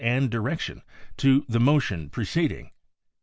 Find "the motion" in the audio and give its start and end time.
1.47-2.09